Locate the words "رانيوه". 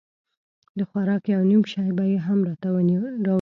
2.73-3.09